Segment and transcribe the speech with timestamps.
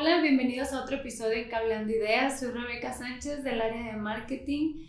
[0.00, 2.40] Hola, bienvenidos a otro episodio de Cableando Ideas.
[2.40, 4.86] Soy Rebeca Sánchez del área de marketing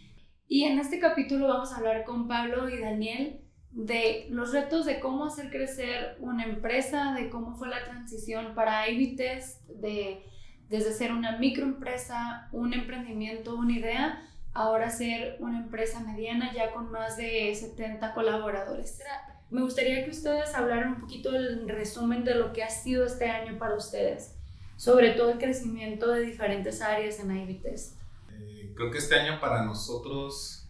[0.47, 5.01] y en este capítulo vamos a hablar con Pablo y Daniel de los retos de
[5.01, 8.85] cómo hacer crecer una empresa, de cómo fue la transición para
[9.17, 10.23] Test, de
[10.69, 14.23] desde ser una microempresa, un emprendimiento, una idea,
[14.53, 19.01] ahora ser una empresa mediana ya con más de 70 colaboradores.
[19.49, 23.29] Me gustaría que ustedes hablaran un poquito del resumen de lo que ha sido este
[23.29, 24.37] año para ustedes
[24.81, 29.63] sobre todo el crecimiento de diferentes áreas en Ivy eh, creo que este año para
[29.63, 30.67] nosotros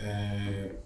[0.00, 0.80] eh,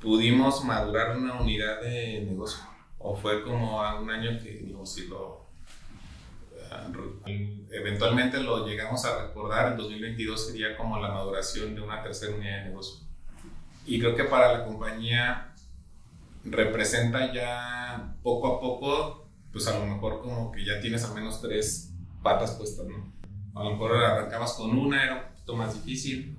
[0.00, 2.64] pudimos madurar una unidad de negocio.
[2.98, 5.46] O fue como un año que, digo, si lo.
[7.24, 12.34] Eh, eventualmente lo llegamos a recordar, en 2022 sería como la maduración de una tercera
[12.34, 13.06] unidad de negocio.
[13.86, 15.54] Y creo que para la compañía
[16.44, 21.40] representa ya poco a poco pues a lo mejor como que ya tienes al menos
[21.40, 23.12] tres patas puestas, ¿no?
[23.54, 26.36] A lo mejor arrancabas con una, era un poquito más difícil.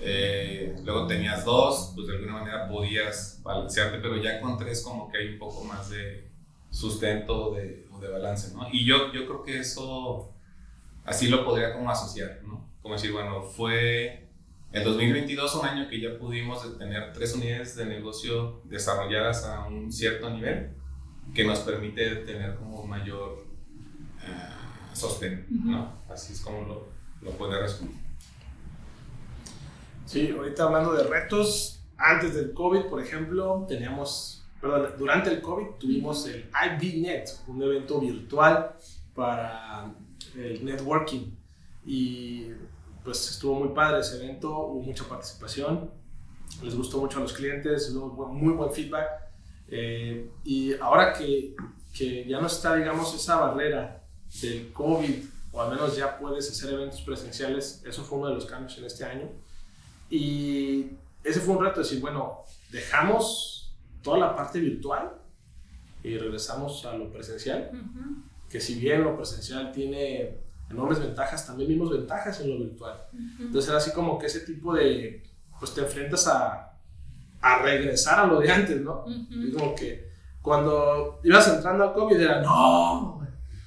[0.00, 5.10] Eh, luego tenías dos, pues de alguna manera podías balancearte, pero ya con tres como
[5.10, 6.28] que hay un poco más de
[6.70, 8.68] sustento de, o de balance, ¿no?
[8.70, 10.34] Y yo, yo creo que eso
[11.04, 12.68] así lo podría como asociar, ¿no?
[12.82, 14.28] Como decir, bueno, fue
[14.72, 19.90] el 2022 un año que ya pudimos tener tres unidades de negocio desarrolladas a un
[19.90, 20.76] cierto nivel
[21.34, 23.44] que nos permite tener como mayor
[24.22, 25.92] uh, sostén, ¿no?
[26.08, 26.88] Así es como lo,
[27.22, 27.96] lo puede responder.
[30.06, 35.66] Sí, ahorita hablando de retos, antes del COVID, por ejemplo, teníamos, perdón, durante el COVID
[35.78, 38.76] tuvimos el IBNet, un evento virtual
[39.14, 39.92] para
[40.36, 41.32] el networking
[41.84, 42.46] y
[43.02, 45.90] pues estuvo muy padre ese evento, hubo mucha participación,
[46.62, 49.08] les gustó mucho a los clientes, hubo muy buen feedback
[49.68, 51.54] eh, y ahora que,
[51.92, 54.02] que, ya no está, digamos, esa barrera
[54.40, 58.46] del COVID, o al menos ya puedes hacer eventos presenciales, eso fue uno de los
[58.46, 59.28] cambios en este año.
[60.10, 60.90] Y
[61.24, 65.12] ese fue un reto, decir, bueno, dejamos toda la parte virtual
[66.02, 67.70] y regresamos a lo presencial,
[68.48, 70.38] que si bien lo presencial tiene
[70.70, 73.06] enormes ventajas, también vimos ventajas en lo virtual.
[73.40, 75.24] Entonces era así como que ese tipo de,
[75.58, 76.75] pues te enfrentas a,
[77.46, 79.04] a regresar a lo de antes, ¿no?
[79.56, 80.10] como que
[80.42, 83.20] cuando ibas entrando al COVID era, no,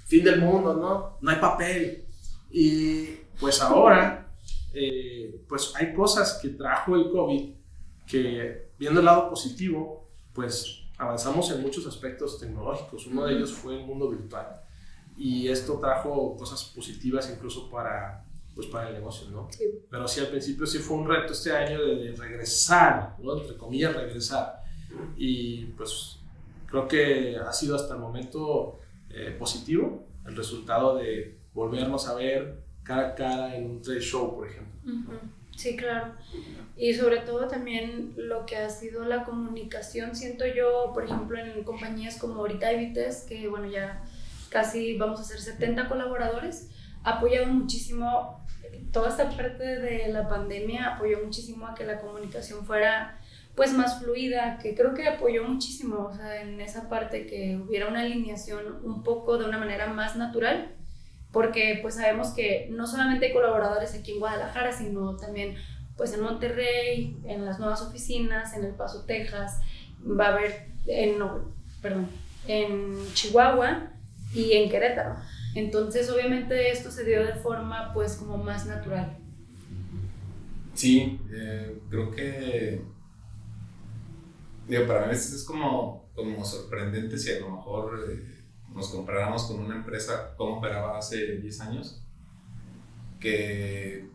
[0.06, 1.18] fin del mundo, ¿no?
[1.22, 2.06] No hay papel.
[2.52, 3.06] Y
[3.40, 4.34] pues ahora,
[4.74, 7.54] eh, pues hay cosas que trajo el COVID
[8.06, 13.08] que, viendo el lado positivo, pues avanzamos en muchos aspectos tecnológicos.
[13.08, 14.62] Uno de ellos fue el mundo virtual.
[15.16, 18.26] Y esto trajo cosas positivas incluso para
[18.60, 19.48] pues para el negocio, ¿no?
[19.90, 23.38] Pero sí, al principio sí fue un reto este año de, regresar, ¿no?
[23.38, 24.64] Entre comillas, regresar.
[25.16, 26.18] Y pues
[26.66, 28.78] creo que ha sido hasta el momento
[29.12, 34.36] eh, positivo el resultado de volvernos a ver cara a cara en un trade show,
[34.36, 35.22] por ejemplo.
[35.56, 36.16] Sí, claro.
[36.76, 41.64] Y sobre todo también lo que ha sido la comunicación, siento yo, por ejemplo, en
[41.64, 44.04] compañías como ahorita Evites, que bueno, ya
[44.50, 46.70] casi vamos a ser 70 colaboradores,
[47.06, 48.40] ha apoyado muchísimo
[48.92, 53.20] toda esta parte de la pandemia apoyó muchísimo a que la comunicación fuera
[53.56, 57.88] pues más fluida, que creo que apoyó muchísimo, o sea, en esa parte que hubiera
[57.88, 60.76] una alineación un poco de una manera más natural,
[61.32, 65.56] porque pues sabemos que no solamente hay colaboradores aquí en Guadalajara, sino también
[65.98, 69.60] pues en Monterrey, en las nuevas oficinas, en El Paso, Texas,
[70.02, 71.16] va a haber en,
[71.82, 72.08] perdón,
[72.48, 73.92] en Chihuahua
[74.34, 75.16] y en Querétaro.
[75.56, 79.18] Entonces, obviamente esto se dio de forma pues como más natural.
[80.74, 82.82] Sí, eh, creo que
[84.68, 89.60] digo, para mí es como, como sorprendente si a lo mejor eh, nos comparáramos con
[89.60, 92.04] una empresa como operaba hace 10 años,
[93.20, 94.08] que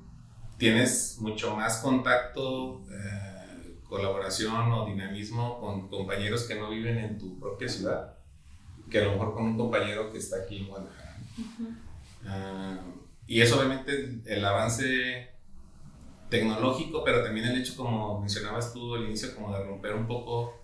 [0.56, 7.39] tienes mucho más contacto, eh, colaboración o dinamismo con compañeros que no viven en tu
[7.39, 8.16] propia ciudad,
[8.89, 11.13] que a lo mejor con un compañero que está aquí en Guadalajara
[12.27, 12.78] Ah,
[13.27, 15.28] y es obviamente el avance
[16.28, 20.63] tecnológico, pero también el hecho, como mencionabas tú al inicio, como de romper un poco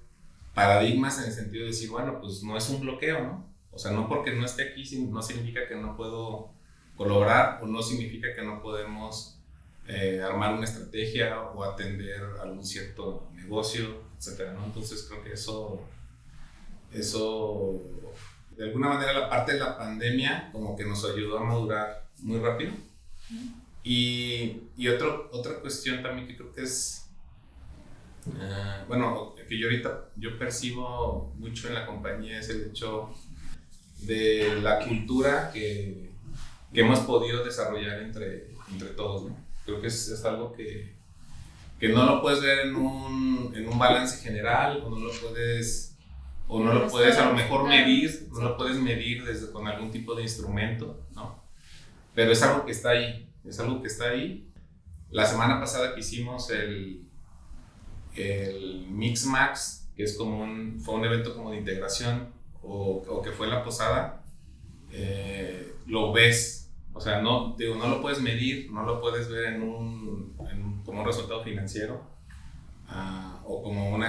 [0.54, 3.50] paradigmas en el sentido de decir, bueno, pues no es un bloqueo, ¿no?
[3.72, 6.50] O sea, no porque no esté aquí no significa que no puedo
[6.96, 9.38] colaborar o no significa que no podemos
[9.86, 14.64] eh, armar una estrategia o atender algún cierto negocio, etcétera, ¿no?
[14.64, 15.80] Entonces creo que eso,
[16.92, 17.80] eso
[18.60, 22.38] de alguna manera la parte de la pandemia como que nos ayudó a madurar muy
[22.38, 22.72] rápido.
[23.82, 27.06] Y, y otro, otra cuestión también que creo que es,
[28.26, 33.14] eh, bueno, que yo ahorita yo percibo mucho en la compañía es el hecho
[34.02, 36.10] de la cultura que,
[36.74, 39.30] que hemos podido desarrollar entre, entre todos.
[39.30, 39.36] ¿no?
[39.64, 40.92] Creo que es, es algo que,
[41.78, 45.96] que, no lo puedes ver en un, en un balance general o no lo puedes,
[46.52, 49.92] o no lo puedes a lo mejor medir, no lo puedes medir desde, con algún
[49.92, 51.40] tipo de instrumento, ¿no?
[52.12, 54.48] pero es algo que está ahí, es algo que está ahí.
[55.10, 57.08] La semana pasada que hicimos el,
[58.16, 62.32] el Mix Max, que es como un, fue un evento como de integración,
[62.62, 64.24] o, o que fue la posada,
[64.90, 69.54] eh, lo ves, o sea, no, digo, no lo puedes medir, no lo puedes ver
[69.54, 72.02] en un, en como un resultado financiero,
[72.88, 73.29] un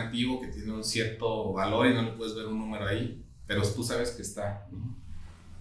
[0.02, 3.62] activo que tiene un cierto valor y no le puedes ver un número ahí, pero
[3.62, 4.68] tú sabes que está.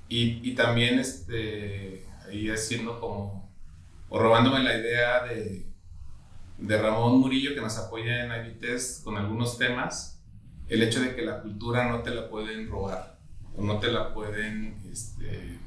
[0.09, 3.53] Y, y, también, este, ahí haciendo como,
[4.09, 5.67] o robándome la idea de,
[6.59, 10.23] de Ramón Murillo que nos apoya en Avites con algunos temas,
[10.69, 13.19] el hecho de que la cultura no te la pueden robar
[13.57, 15.59] o no te la pueden este,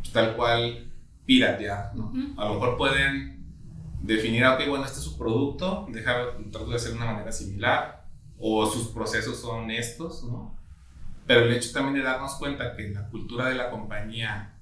[0.00, 0.92] pues, tal cual
[1.24, 1.94] piratear.
[1.94, 2.12] ¿no?
[2.36, 3.35] A lo mejor pueden
[4.06, 7.32] definir, ah, ok, bueno, este es su producto, dejar, trato de hacer de una manera
[7.32, 8.06] similar
[8.38, 10.56] o sus procesos son estos, ¿no?
[11.26, 14.54] Pero el hecho también de darnos cuenta que la cultura de la compañía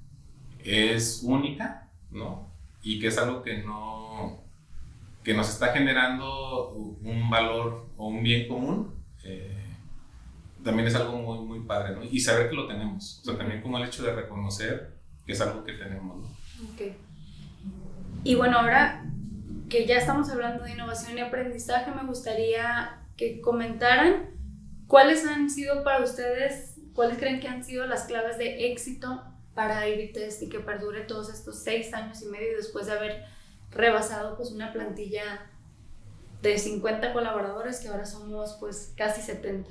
[0.60, 2.50] es única, ¿no?
[2.82, 4.42] Y que es algo que no,
[5.22, 8.94] que nos está generando un valor o un bien común,
[9.24, 9.76] eh,
[10.62, 12.02] también es algo muy, muy padre, ¿no?
[12.04, 14.94] Y saber que lo tenemos, o sea, también como el hecho de reconocer
[15.26, 16.26] que es algo que tenemos, ¿no?
[16.72, 16.96] Ok.
[18.22, 19.04] Y bueno, ahora
[19.74, 24.30] que ya estamos hablando de innovación y aprendizaje, me gustaría que comentaran
[24.86, 29.84] cuáles han sido para ustedes, cuáles creen que han sido las claves de éxito para
[29.88, 33.24] Evitest y que perdure todos estos seis años y medio después de haber
[33.72, 35.50] rebasado pues una plantilla
[36.40, 39.70] de 50 colaboradores que ahora somos pues casi 70.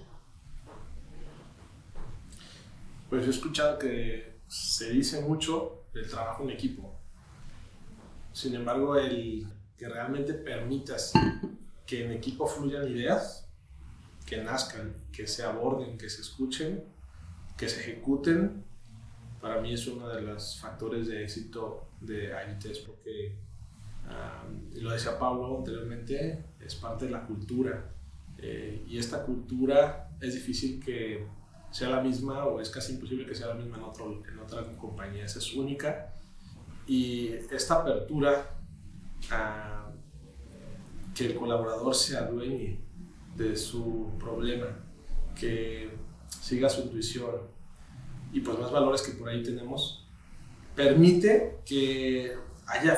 [3.10, 6.94] Pues he escuchado que se dice mucho del trabajo en equipo.
[8.34, 9.48] Sin embargo, el
[9.78, 11.14] que realmente permitas
[11.86, 13.48] que en equipo fluyan ideas,
[14.26, 16.84] que nazcan, que se aborden, que se escuchen,
[17.58, 18.64] que se ejecuten,
[19.42, 23.36] para mí es uno de los factores de éxito de AITES porque
[24.76, 27.90] lo decía Pablo anteriormente, es parte de la cultura.
[28.38, 31.26] Eh, y esta cultura es difícil que
[31.72, 34.66] sea la misma o es casi imposible que sea la misma en, otro, en otra
[34.78, 35.26] compañía.
[35.26, 36.14] es única.
[36.86, 38.50] Y esta apertura
[39.32, 39.92] a
[41.14, 42.80] que el colaborador se adueñe
[43.36, 44.68] de su problema,
[45.40, 45.92] que
[46.28, 47.54] siga su intuición
[48.32, 50.08] y pues más valores que por ahí tenemos,
[50.76, 52.36] permite que
[52.66, 52.98] haya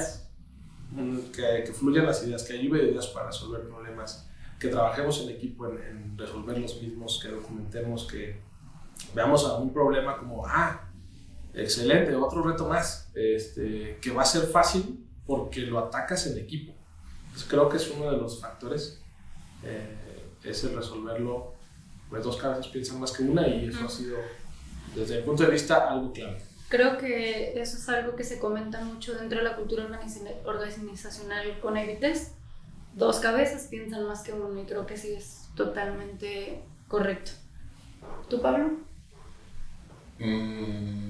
[1.34, 4.30] que, que, fluyan las ideas, que haya ideas para resolver problemas,
[4.60, 8.42] que trabajemos en equipo en, resolver los mismos, que documentemos, que
[9.14, 10.90] veamos a un problema como, ah,
[11.54, 16.74] excelente, otro reto más, este, que va a ser fácil porque lo atacas en equipo.
[17.50, 19.02] creo que es uno de los factores,
[19.64, 21.54] eh, es el resolverlo,
[22.10, 24.18] pues dos cabezas piensan más que una y eso ha sido,
[24.96, 26.42] desde mi punto de vista, algo clave.
[26.70, 29.88] Creo que eso es algo que se comenta mucho dentro de la cultura
[30.46, 32.32] organizacional con Evites.
[32.94, 37.32] Dos cabezas piensan más que uno y creo que sí es totalmente correcto.
[38.30, 38.72] ¿Tú, Pablo?
[40.20, 41.05] Mm,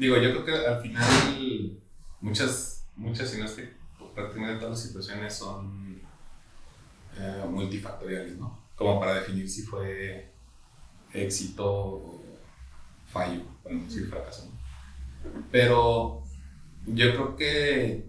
[0.00, 1.78] digo, yo creo que al final
[2.22, 3.70] muchas, muchas, si no es que
[4.14, 6.00] prácticamente todas las situaciones son
[7.18, 8.58] eh, multifactoriales, ¿no?
[8.74, 10.32] Como para definir si fue
[11.12, 12.22] éxito
[13.12, 14.50] fallo, bueno, decir fracaso.
[15.52, 16.22] Pero
[16.86, 18.06] yo creo que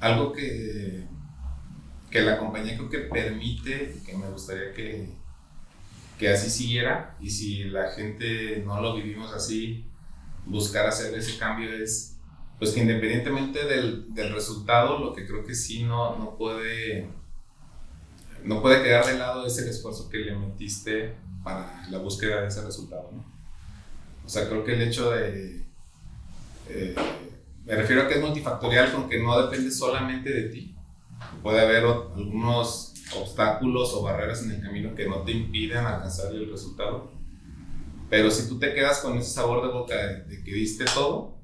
[0.00, 1.06] algo que,
[2.10, 5.10] que la compañía creo que permite, que me gustaría que,
[6.18, 9.84] que así siguiera, y si la gente no lo vivimos así,
[10.48, 12.16] buscar hacer ese cambio es,
[12.58, 17.08] pues que independientemente del, del resultado, lo que creo que sí no, no puede
[18.44, 22.48] no puede quedar de lado es el esfuerzo que le metiste para la búsqueda de
[22.48, 23.24] ese resultado, ¿no?
[24.24, 25.64] O sea, creo que el hecho de...
[26.68, 26.94] Eh,
[27.64, 30.74] me refiero a que es multifactorial porque no depende solamente de ti.
[31.42, 36.50] Puede haber algunos obstáculos o barreras en el camino que no te impiden alcanzar el
[36.50, 37.10] resultado.
[38.10, 41.36] Pero si tú te quedas con ese sabor de boca de, que diste todo,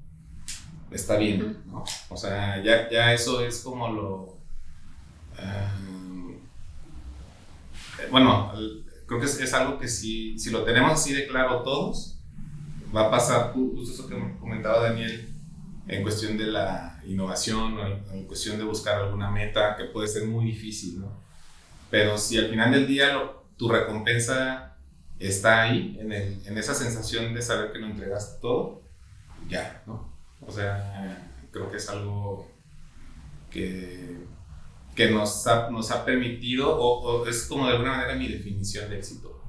[0.90, 1.84] está bien, ¿no?
[2.08, 4.38] O sea, ya, ya eso es como lo...
[5.38, 6.38] Eh,
[8.10, 8.52] bueno,
[9.06, 12.18] creo que es, es, algo que si, si lo tenemos así de claro todos,
[12.94, 15.28] va a pasar justo eso que comentaba Daniel
[15.86, 20.26] en cuestión de la innovación o en cuestión de buscar alguna meta que puede ser
[20.26, 21.12] muy difícil, ¿no?
[21.90, 23.20] Pero si al final del día
[23.56, 24.73] tu recompensa
[25.18, 28.82] está ahí, en, el, en esa sensación de saber que lo entregaste todo,
[29.48, 30.12] ya, ¿no?
[30.40, 32.50] O sea, creo que es algo
[33.50, 34.26] que,
[34.94, 38.98] que nos, ha, nos ha permitido, o, es como de alguna manera mi definición de
[38.98, 39.42] éxito.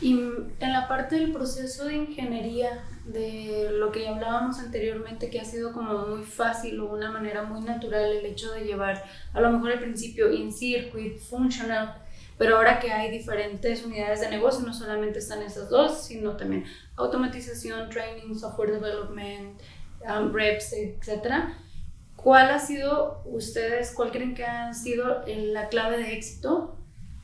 [0.00, 5.44] Y en la parte del proceso de ingeniería, de lo que hablábamos anteriormente, que ha
[5.44, 9.02] sido como muy fácil o una manera muy natural el hecho de llevar
[9.32, 11.94] a lo mejor al principio in circuit, functional,
[12.38, 16.64] pero ahora que hay diferentes unidades de negocio, no solamente están esas dos, sino también
[16.96, 19.60] automatización, training, software development,
[20.02, 21.50] um, reps, etc.
[22.16, 26.76] ¿Cuál ha sido, ustedes, cuál creen que ha sido la clave de éxito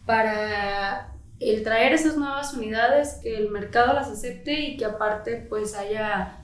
[0.06, 5.74] para el traer esas nuevas unidades, que el mercado las acepte y que aparte pues
[5.74, 6.42] haya,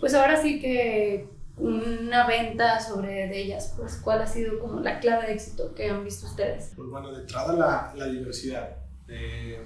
[0.00, 4.98] pues ahora sí que una venta sobre de ellas, pues cuál ha sido como la
[4.98, 6.72] clave de éxito que han visto ustedes.
[6.74, 8.76] Pues bueno, de entrada la, la diversidad.
[9.08, 9.64] Eh,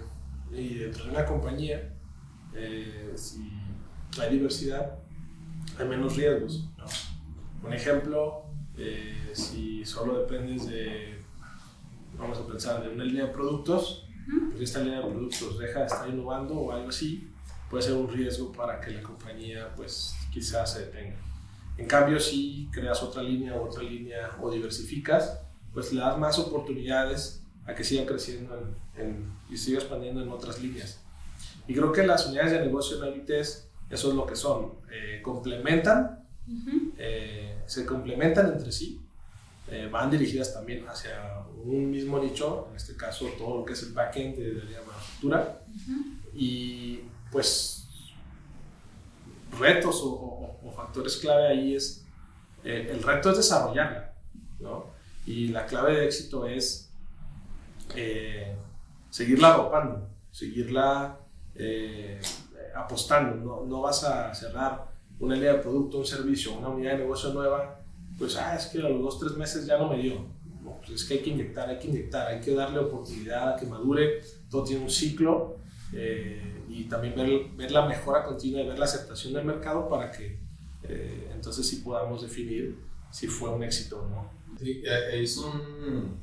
[0.53, 1.95] y dentro de una compañía,
[2.55, 3.51] eh, si
[4.21, 4.99] hay diversidad,
[5.79, 6.69] hay menos riesgos.
[6.77, 6.85] ¿no?
[7.67, 8.45] Un ejemplo,
[8.77, 11.19] eh, si solo dependes de,
[12.19, 14.07] vamos a pensar, de una línea de productos,
[14.51, 17.31] pues esta línea de productos deja de estar innovando o algo así,
[17.71, 21.17] puede ser un riesgo para que la compañía pues quizás se detenga.
[21.79, 25.41] En cambio, si creas otra línea o otra línea o diversificas,
[25.73, 28.75] pues le das más oportunidades a que siga creciendo
[29.49, 31.01] y siga expandiendo en otras líneas.
[31.69, 34.73] Y creo que las unidades de negocio en Avites, eso es lo que son.
[34.91, 36.25] Eh, complementan,
[36.97, 39.01] eh, se complementan entre sí,
[39.71, 43.83] eh, van dirigidas también hacia un mismo nicho, en este caso todo lo que es
[43.83, 45.61] el backend de, de la manufactura.
[46.35, 47.79] Y pues
[49.59, 52.05] retos o, factores clave ahí es,
[52.65, 54.13] eh, el reto es desarrollarla,
[54.61, 54.87] ¿no?
[55.27, 56.91] Y la clave de éxito es
[57.95, 58.57] eh,
[59.11, 61.19] seguirla arropando, seguirla
[61.55, 62.21] eh,
[62.75, 64.87] apostando, no, no, vas a cerrar
[65.21, 67.81] una línea de producto, un servicio, una unidad de negocio nueva,
[68.19, 70.27] pues, ah, es que a los dos, tres meses ya no me dio.
[70.79, 73.67] pues es que hay que inyectar, hay que inyectar, hay que darle oportunidad a que
[73.67, 75.57] madure, todo tiene un ciclo
[76.69, 80.48] y también ver, ver, la mejora continua y ver la aceptación del mercado para que
[80.89, 82.79] eh, entonces sí podamos definir
[83.11, 84.31] si fue un éxito o no.
[84.59, 86.21] Sí, es un,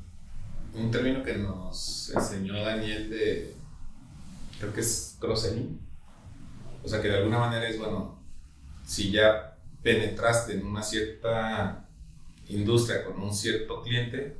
[0.74, 3.54] un término que nos enseñó Daniel de,
[4.58, 5.80] creo que es cross-selling.
[6.84, 8.20] O sea que de alguna manera es, bueno,
[8.84, 11.88] si ya penetraste en una cierta
[12.48, 14.36] industria con un cierto cliente,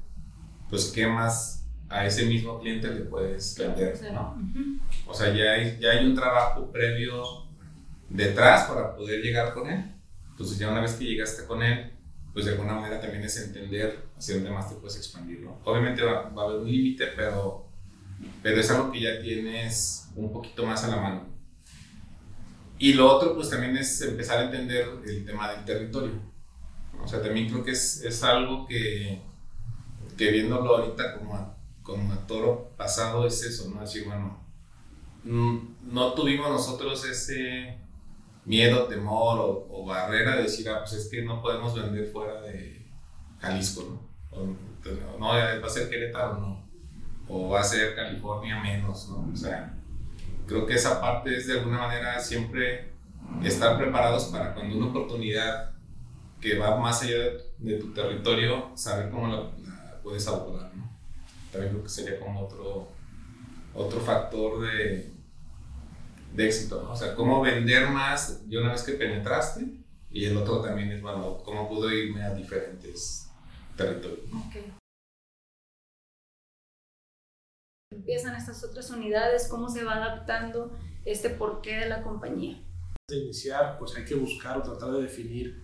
[0.71, 4.37] pues qué más a ese mismo cliente le puedes vender, ¿no?
[5.06, 7.47] O sea, ya hay, ya hay un trabajo previo
[8.09, 9.85] detrás para poder llegar con él.
[10.37, 11.93] Entonces ya una vez que llegaste con él,
[12.33, 15.59] pues de alguna manera también es entender hacia dónde más te puedes expandir, ¿no?
[15.64, 17.66] Obviamente va, va a haber un límite, pero,
[18.43, 21.26] pero es algo que ya tienes un poquito más a la mano.
[22.78, 26.12] Y lo otro, pues también es empezar a entender el tema del territorio.
[27.02, 29.23] O sea, también creo que es, es algo que,
[30.19, 33.81] que viéndolo ahorita como como a toro pasado es eso, ¿no?
[33.81, 34.40] Decir, bueno,
[35.23, 35.59] mm,
[35.93, 37.78] no tuvimos nosotros ese
[38.47, 42.87] miedo, temor o, barrera de decir, ah, pues es que no podemos vender fuera de
[43.41, 44.37] Jalisco, ¿no?
[44.37, 44.57] O,
[45.19, 46.67] no, va a ser Querétaro, no.
[47.29, 49.31] O va a ser California menos, ¿no?
[49.33, 49.75] O sea,
[50.47, 52.93] creo que esa parte es de alguna manera siempre
[53.45, 55.73] estar preparados para cuando una oportunidad
[56.41, 57.17] que va más allá
[57.59, 60.88] de, tu territorio, saber cómo la, la puedes abordar, ¿no?
[61.50, 62.88] también creo que sería como otro,
[63.75, 65.15] otro factor de,
[66.37, 66.93] de éxito, ¿no?
[66.93, 69.66] O sea, cómo vender más de una vez que penetraste
[70.11, 73.28] y el otro también es, bueno, cómo puedo irme a diferentes
[73.76, 74.26] territorios.
[77.90, 82.62] Empiezan estas otras unidades, cómo se va adaptando este porqué de la compañía.
[83.09, 85.62] De iniciar, pues hay que buscar o tratar de definir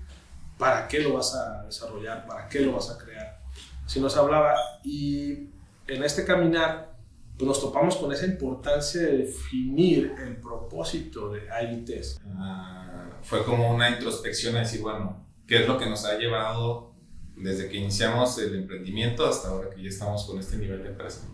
[0.59, 3.43] para qué lo vas a desarrollar, para qué lo vas a crear.
[3.87, 5.51] Si nos hablaba, y
[5.87, 6.92] en este caminar
[7.37, 12.21] pues nos topamos con esa importancia de definir el propósito de IBTES.
[12.37, 16.93] Ah, fue como una introspección a decir, bueno, ¿qué es lo que nos ha llevado
[17.37, 21.27] desde que iniciamos el emprendimiento hasta ahora que ya estamos con este nivel de empresa?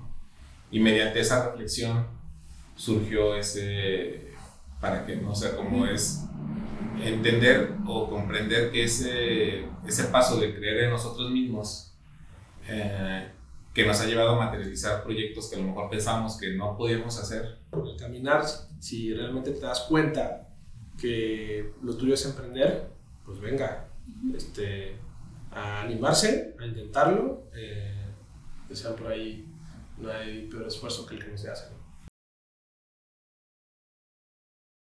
[0.70, 2.06] Y mediante esa reflexión
[2.76, 4.28] surgió ese,
[4.80, 6.24] para que no sea como es
[7.02, 11.96] entender o comprender que ese, ese paso de creer en nosotros mismos
[12.68, 13.30] eh,
[13.78, 17.16] que nos ha llevado a materializar proyectos que a lo mejor pensamos que no podíamos
[17.16, 17.58] hacer.
[17.70, 18.44] Por el caminar,
[18.80, 20.48] si realmente te das cuenta
[21.00, 22.88] que lo tuyo es emprender,
[23.24, 23.86] pues venga,
[24.34, 24.96] este,
[25.52, 27.94] a animarse, a intentarlo, eh,
[28.72, 29.46] sea por ahí
[29.96, 31.66] no hay peor esfuerzo que el que no se hace.